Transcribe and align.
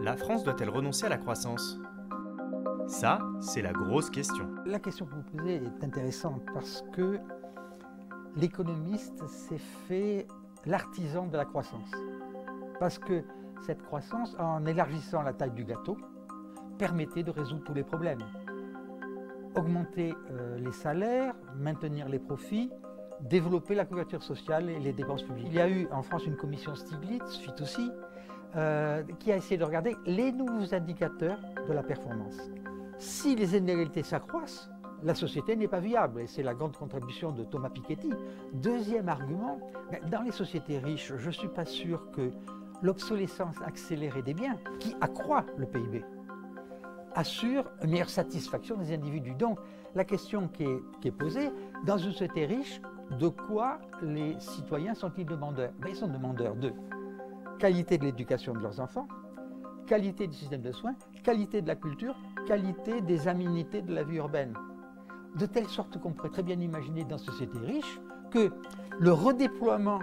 La 0.00 0.16
France 0.16 0.44
doit-elle 0.44 0.68
renoncer 0.68 1.06
à 1.06 1.08
la 1.08 1.16
croissance? 1.16 1.78
Ça, 2.86 3.18
c'est 3.40 3.62
la 3.62 3.72
grosse 3.72 4.10
question. 4.10 4.48
La 4.66 4.78
question 4.78 5.06
que 5.06 5.14
vous 5.14 5.22
posez 5.22 5.56
est 5.56 5.84
intéressante 5.84 6.42
parce 6.52 6.84
que 6.92 7.18
l'économiste 8.36 9.26
s'est 9.26 9.60
fait 9.88 10.26
l'artisan 10.66 11.26
de 11.26 11.36
la 11.36 11.44
croissance. 11.44 11.90
Parce 12.78 12.98
que 12.98 13.24
cette 13.62 13.82
croissance, 13.82 14.36
en 14.38 14.66
élargissant 14.66 15.22
la 15.22 15.32
taille 15.32 15.52
du 15.52 15.64
gâteau, 15.64 15.96
permettait 16.78 17.22
de 17.22 17.30
résoudre 17.30 17.64
tous 17.64 17.74
les 17.74 17.84
problèmes. 17.84 18.22
Augmenter 19.56 20.14
euh, 20.30 20.58
les 20.58 20.72
salaires, 20.72 21.34
maintenir 21.56 22.08
les 22.08 22.18
profits, 22.18 22.70
développer 23.22 23.74
la 23.74 23.86
couverture 23.86 24.22
sociale 24.22 24.68
et 24.68 24.78
les 24.78 24.92
dépenses 24.92 25.22
publiques. 25.22 25.46
Il 25.48 25.54
y 25.54 25.60
a 25.60 25.68
eu 25.68 25.88
en 25.90 26.02
France 26.02 26.26
une 26.26 26.36
commission 26.36 26.74
Stiglitz, 26.74 27.38
FIT 27.38 27.62
aussi, 27.62 27.90
euh, 28.56 29.02
qui 29.18 29.32
a 29.32 29.36
essayé 29.36 29.58
de 29.58 29.64
regarder 29.64 29.96
les 30.06 30.32
nouveaux 30.32 30.74
indicateurs 30.74 31.38
de 31.68 31.72
la 31.72 31.82
performance. 31.82 32.36
Si 32.98 33.36
les 33.36 33.56
inégalités 33.56 34.02
s'accroissent, 34.02 34.70
la 35.02 35.14
société 35.14 35.56
n'est 35.56 35.68
pas 35.68 35.80
viable, 35.80 36.22
et 36.22 36.26
c'est 36.26 36.42
la 36.42 36.54
grande 36.54 36.76
contribution 36.76 37.32
de 37.32 37.44
Thomas 37.44 37.68
Piketty. 37.68 38.10
Deuxième 38.54 39.08
argument, 39.08 39.60
dans 40.10 40.22
les 40.22 40.30
sociétés 40.30 40.78
riches, 40.78 41.12
je 41.16 41.26
ne 41.26 41.32
suis 41.32 41.48
pas 41.48 41.66
sûr 41.66 42.10
que 42.12 42.30
l'obsolescence 42.82 43.56
accélérée 43.64 44.22
des 44.22 44.34
biens, 44.34 44.58
qui 44.80 44.96
accroît 45.00 45.44
le 45.58 45.66
PIB, 45.66 46.04
assure 47.14 47.64
une 47.82 47.90
meilleure 47.90 48.10
satisfaction 48.10 48.76
des 48.76 48.92
individus. 48.92 49.34
Donc, 49.34 49.58
la 49.94 50.04
question 50.04 50.48
qui 50.48 50.64
est, 50.64 50.82
qui 51.00 51.08
est 51.08 51.12
posée, 51.12 51.50
dans 51.84 51.98
une 51.98 52.12
société 52.12 52.46
riche, 52.46 52.80
de 53.18 53.28
quoi 53.28 53.78
les 54.02 54.38
citoyens 54.40 54.94
sont-ils 54.94 55.26
demandeurs? 55.26 55.72
Ben, 55.78 55.88
Ils 55.90 55.96
sont 55.96 56.08
demandeurs 56.08 56.56
de 56.56 56.72
qualité 57.58 57.98
de 57.98 58.04
l'éducation 58.04 58.52
de 58.52 58.58
leurs 58.58 58.80
enfants, 58.80 59.08
qualité 59.86 60.26
du 60.26 60.34
système 60.34 60.62
de 60.62 60.72
soins, 60.72 60.94
qualité 61.22 61.62
de 61.62 61.68
la 61.68 61.76
culture, 61.76 62.14
qualité 62.46 63.00
des 63.00 63.28
aménités 63.28 63.82
de 63.82 63.94
la 63.94 64.04
vie 64.04 64.16
urbaine. 64.16 64.54
De 65.36 65.46
telle 65.46 65.68
sorte 65.68 65.98
qu'on 66.00 66.12
pourrait 66.12 66.30
très 66.30 66.42
bien 66.42 66.58
imaginer 66.60 67.04
dans 67.04 67.18
une 67.18 67.24
société 67.24 67.58
riche 67.58 68.00
que 68.30 68.50
le 68.98 69.12
redéploiement 69.12 70.00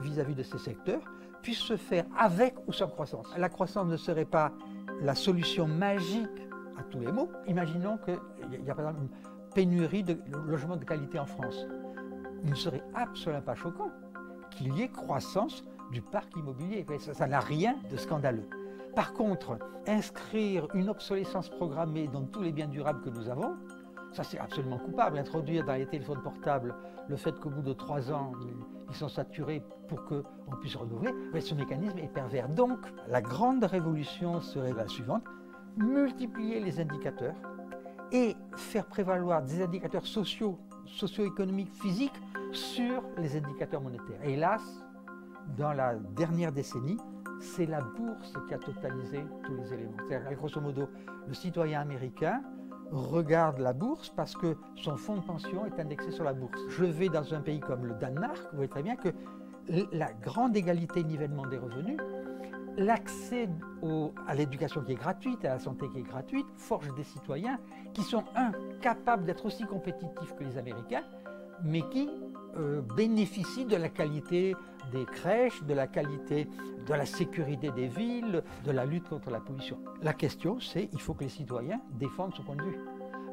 vis-à-vis 0.00 0.34
de 0.34 0.42
ces 0.42 0.58
secteurs 0.58 1.02
puisse 1.42 1.58
se 1.58 1.76
faire 1.76 2.04
avec 2.16 2.54
ou 2.66 2.72
sans 2.72 2.88
croissance. 2.88 3.26
La 3.36 3.48
croissance 3.48 3.86
ne 3.86 3.96
serait 3.96 4.24
pas 4.24 4.52
la 5.00 5.14
solution 5.14 5.66
magique 5.66 6.48
à 6.78 6.82
tous 6.84 7.00
les 7.00 7.12
maux. 7.12 7.30
Imaginons 7.46 7.98
qu'il 7.98 8.64
y 8.64 8.70
a 8.70 8.74
par 8.74 8.88
exemple 8.88 9.02
une 9.02 9.54
pénurie 9.54 10.04
de 10.04 10.18
logements 10.46 10.76
de 10.76 10.84
qualité 10.84 11.18
en 11.18 11.26
France 11.26 11.66
il 12.44 12.50
ne 12.50 12.54
serait 12.54 12.82
absolument 12.94 13.42
pas 13.42 13.54
choquant 13.54 13.90
qu'il 14.50 14.74
y 14.76 14.82
ait 14.82 14.88
croissance 14.88 15.64
du 15.90 16.02
parc 16.02 16.36
immobilier. 16.36 16.84
Ça 16.98 17.26
n'a 17.26 17.40
rien 17.40 17.76
de 17.90 17.96
scandaleux. 17.96 18.48
Par 18.94 19.12
contre, 19.12 19.58
inscrire 19.86 20.66
une 20.74 20.88
obsolescence 20.88 21.48
programmée 21.48 22.08
dans 22.08 22.24
tous 22.24 22.42
les 22.42 22.52
biens 22.52 22.66
durables 22.66 23.00
que 23.02 23.10
nous 23.10 23.28
avons, 23.28 23.54
ça 24.12 24.24
c'est 24.24 24.38
absolument 24.38 24.78
coupable. 24.78 25.18
Introduire 25.18 25.64
dans 25.64 25.74
les 25.74 25.86
téléphones 25.86 26.22
portables 26.22 26.74
le 27.08 27.16
fait 27.16 27.38
qu'au 27.38 27.50
bout 27.50 27.62
de 27.62 27.72
trois 27.72 28.10
ans, 28.10 28.32
ils 28.88 28.94
sont 28.94 29.08
saturés 29.08 29.62
pour 29.88 30.04
qu'on 30.04 30.56
puisse 30.60 30.76
renouveler, 30.76 31.12
ce 31.40 31.54
mécanisme 31.54 31.98
est 31.98 32.12
pervers. 32.12 32.48
Donc, 32.48 32.80
la 33.08 33.22
grande 33.22 33.64
révolution 33.64 34.40
serait 34.40 34.72
la 34.72 34.88
suivante, 34.88 35.24
multiplier 35.76 36.60
les 36.60 36.80
indicateurs 36.80 37.36
et 38.12 38.36
faire 38.56 38.86
prévaloir 38.86 39.42
des 39.42 39.62
indicateurs 39.62 40.06
sociaux 40.06 40.58
socio-économique, 40.88 41.72
physique 41.74 42.12
sur 42.52 43.02
les 43.18 43.36
indicateurs 43.36 43.80
monétaires. 43.80 44.22
hélas, 44.24 44.62
dans 45.56 45.72
la 45.72 45.94
dernière 45.94 46.52
décennie, 46.52 46.98
c'est 47.40 47.66
la 47.66 47.80
bourse 47.80 48.34
qui 48.46 48.54
a 48.54 48.58
totalisé 48.58 49.24
tous 49.44 49.54
les 49.54 49.72
éléments. 49.72 49.96
C'est-à-dire, 50.08 50.36
grosso 50.36 50.60
modo, 50.60 50.88
le 51.26 51.34
citoyen 51.34 51.80
américain 51.80 52.42
regarde 52.90 53.58
la 53.58 53.72
bourse 53.72 54.10
parce 54.10 54.34
que 54.34 54.56
son 54.76 54.96
fonds 54.96 55.16
de 55.16 55.22
pension 55.22 55.66
est 55.66 55.78
indexé 55.78 56.10
sur 56.10 56.24
la 56.24 56.32
bourse. 56.32 56.58
Je 56.68 56.84
vais 56.84 57.08
dans 57.08 57.34
un 57.34 57.40
pays 57.40 57.60
comme 57.60 57.84
le 57.84 57.94
Danemark, 57.94 58.38
vous 58.50 58.56
voyez 58.56 58.68
très 58.68 58.82
bien 58.82 58.96
que 58.96 59.10
la 59.92 60.12
grande 60.14 60.56
égalité 60.56 61.04
nivellement 61.04 61.46
des 61.46 61.58
revenus 61.58 61.98
l'accès 62.78 63.48
à 64.26 64.34
l'éducation 64.34 64.82
qui 64.82 64.92
est 64.92 64.96
gratuite, 64.96 65.44
à 65.44 65.54
la 65.54 65.58
santé 65.58 65.88
qui 65.88 65.98
est 65.98 66.02
gratuite, 66.02 66.46
forge 66.56 66.94
des 66.94 67.02
citoyens 67.02 67.58
qui 67.92 68.02
sont, 68.02 68.24
un, 68.36 68.52
capables 68.80 69.24
d'être 69.24 69.44
aussi 69.44 69.64
compétitifs 69.64 70.34
que 70.36 70.44
les 70.44 70.56
Américains, 70.56 71.02
mais 71.64 71.82
qui 71.90 72.08
euh, 72.58 72.80
bénéficient 72.96 73.66
de 73.66 73.76
la 73.76 73.88
qualité 73.88 74.54
des 74.92 75.04
crèches, 75.04 75.62
de 75.64 75.74
la 75.74 75.86
qualité 75.86 76.48
de 76.86 76.94
la 76.94 77.06
sécurité 77.06 77.70
des 77.70 77.86
villes, 77.86 78.42
de 78.64 78.70
la 78.70 78.86
lutte 78.86 79.08
contre 79.08 79.30
la 79.30 79.40
pollution. 79.40 79.78
La 80.02 80.14
question, 80.14 80.58
c'est 80.58 80.88
il 80.92 81.00
faut 81.00 81.14
que 81.14 81.24
les 81.24 81.30
citoyens 81.30 81.80
défendent 81.98 82.34
son 82.34 82.42
point 82.42 82.56
de 82.56 82.62
vue. 82.62 82.78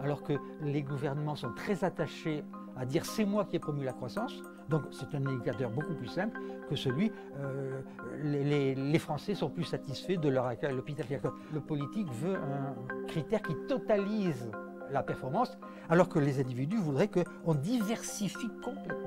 Alors 0.01 0.23
que 0.23 0.33
les 0.61 0.83
gouvernements 0.83 1.35
sont 1.35 1.53
très 1.53 1.83
attachés 1.83 2.43
à 2.75 2.85
dire 2.85 3.05
c'est 3.05 3.25
moi 3.25 3.45
qui 3.45 3.55
ai 3.55 3.59
promu 3.59 3.85
la 3.85 3.93
croissance, 3.93 4.43
donc 4.69 4.83
c'est 4.91 5.15
un 5.15 5.25
indicateur 5.25 5.69
beaucoup 5.69 5.93
plus 5.93 6.07
simple 6.07 6.37
que 6.69 6.75
celui, 6.75 7.11
euh, 7.39 7.81
les, 8.21 8.99
Français 8.99 9.35
sont 9.35 9.49
plus 9.49 9.63
satisfaits 9.63 10.17
de 10.17 10.29
leur 10.29 10.45
accueil 10.45 10.71
à 10.71 10.73
l'hôpital. 10.73 11.05
Le 11.53 11.59
politique 11.61 12.11
veut 12.11 12.35
un 12.35 13.05
critère 13.07 13.41
qui 13.41 13.53
totalise 13.67 14.49
la 14.91 15.03
performance, 15.03 15.57
alors 15.89 16.09
que 16.09 16.19
les 16.19 16.39
individus 16.39 16.77
voudraient 16.77 17.09
qu'on 17.09 17.53
diversifie 17.53 18.49
complètement 18.63 19.04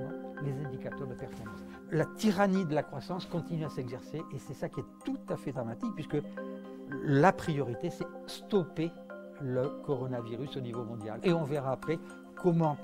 les 0.48 0.64
indicateurs 0.64 1.06
de 1.06 1.14
performance. 1.14 1.60
La 1.90 2.04
tyrannie 2.04 2.64
de 2.64 2.74
la 2.74 2.82
croissance 2.82 3.26
continue 3.26 3.64
à 3.64 3.68
s'exercer 3.68 4.22
et 4.32 4.38
c'est 4.38 4.54
ça 4.54 4.68
qui 4.68 4.80
est 4.80 5.04
tout 5.04 5.18
à 5.28 5.36
fait 5.36 5.52
dramatique 5.52 5.94
puisque 5.94 6.18
la 7.04 7.32
priorité 7.32 7.90
c'est 7.90 8.06
stopper 8.26 8.90
le 9.40 9.68
coronavirus 9.84 10.56
au 10.56 10.60
niveau 10.60 10.84
mondial. 10.84 11.20
Et 11.22 11.32
on 11.32 11.44
verra 11.44 11.72
après 11.72 11.98
comment 12.36 12.76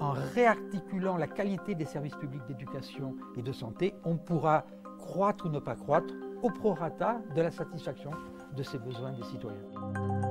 en 0.00 0.10
réarticulant 0.10 1.16
la 1.16 1.26
qualité 1.26 1.74
des 1.74 1.86
services 1.86 2.16
publics 2.16 2.42
d'éducation 2.46 3.14
et 3.36 3.42
de 3.42 3.52
santé, 3.52 3.94
on 4.04 4.16
pourra 4.16 4.64
croître 4.98 5.46
ou 5.46 5.48
ne 5.48 5.58
pas 5.58 5.74
croître 5.74 6.12
au 6.42 6.50
prorata 6.50 7.20
de 7.34 7.40
la 7.40 7.50
satisfaction 7.50 8.10
de 8.54 8.62
ces 8.62 8.78
besoins 8.78 9.12
des 9.12 9.24
citoyens. 9.24 10.25